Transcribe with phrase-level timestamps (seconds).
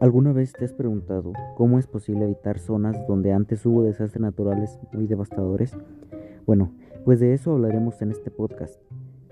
[0.00, 4.80] ¿Alguna vez te has preguntado cómo es posible evitar zonas donde antes hubo desastres naturales
[4.94, 5.76] muy devastadores?
[6.46, 6.72] Bueno,
[7.04, 8.80] pues de eso hablaremos en este podcast.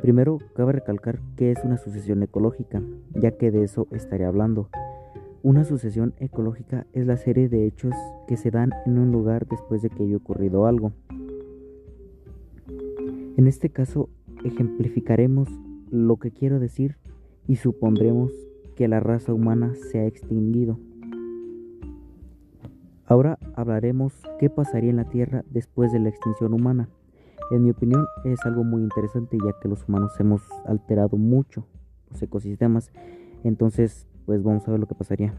[0.03, 2.83] Primero, cabe recalcar que es una sucesión ecológica,
[3.15, 4.69] ya que de eso estaré hablando.
[5.42, 7.95] Una sucesión ecológica es la serie de hechos
[8.27, 10.92] que se dan en un lugar después de que haya ocurrido algo.
[13.38, 14.10] En este caso,
[14.45, 15.49] ejemplificaremos
[15.91, 16.98] lo que quiero decir
[17.46, 18.30] y supondremos
[18.78, 20.78] que la raza humana se ha extinguido.
[23.06, 26.88] Ahora hablaremos qué pasaría en la Tierra después de la extinción humana.
[27.51, 31.66] En mi opinión es algo muy interesante ya que los humanos hemos alterado mucho
[32.09, 32.92] los ecosistemas.
[33.42, 35.34] Entonces, pues vamos a ver lo que pasaría.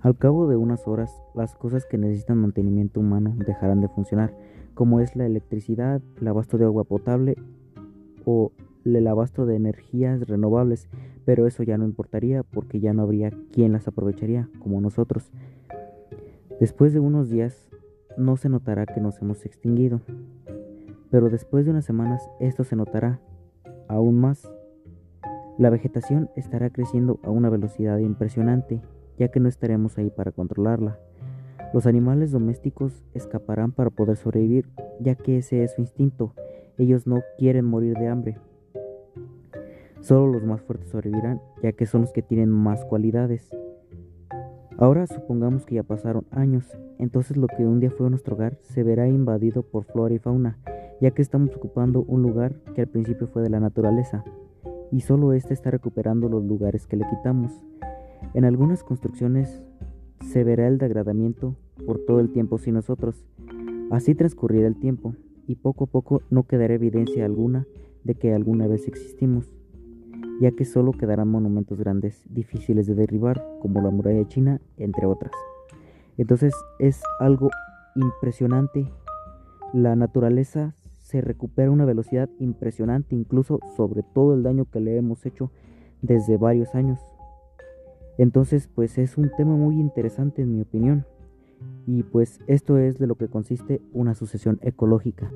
[0.00, 4.32] Al cabo de unas horas, las cosas que necesitan mantenimiento humano dejarán de funcionar,
[4.74, 7.34] como es la electricidad, el abasto de agua potable
[8.24, 8.52] o
[8.94, 10.88] el abasto de energías renovables,
[11.24, 15.32] pero eso ya no importaría porque ya no habría quien las aprovecharía como nosotros.
[16.60, 17.68] Después de unos días
[18.16, 20.00] no se notará que nos hemos extinguido,
[21.10, 23.20] pero después de unas semanas esto se notará
[23.88, 24.48] aún más.
[25.58, 28.80] La vegetación estará creciendo a una velocidad impresionante,
[29.18, 30.98] ya que no estaremos ahí para controlarla.
[31.72, 34.68] Los animales domésticos escaparán para poder sobrevivir,
[35.00, 36.34] ya que ese es su instinto.
[36.78, 38.38] Ellos no quieren morir de hambre.
[40.06, 43.50] Solo los más fuertes sobrevivirán, ya que son los que tienen más cualidades.
[44.78, 48.84] Ahora supongamos que ya pasaron años, entonces lo que un día fue nuestro hogar se
[48.84, 50.60] verá invadido por flora y fauna,
[51.00, 54.22] ya que estamos ocupando un lugar que al principio fue de la naturaleza,
[54.92, 57.50] y solo éste está recuperando los lugares que le quitamos.
[58.32, 59.60] En algunas construcciones
[60.20, 63.24] se verá el degradamiento por todo el tiempo sin nosotros.
[63.90, 65.16] Así transcurrirá el tiempo,
[65.48, 67.66] y poco a poco no quedará evidencia alguna
[68.04, 69.56] de que alguna vez existimos
[70.40, 75.32] ya que solo quedarán monumentos grandes, difíciles de derribar, como la muralla china, entre otras.
[76.18, 77.50] Entonces es algo
[77.94, 78.90] impresionante.
[79.72, 84.96] La naturaleza se recupera a una velocidad impresionante, incluso sobre todo el daño que le
[84.96, 85.50] hemos hecho
[86.02, 87.00] desde varios años.
[88.18, 91.04] Entonces, pues es un tema muy interesante en mi opinión.
[91.86, 95.30] Y pues esto es de lo que consiste una sucesión ecológica.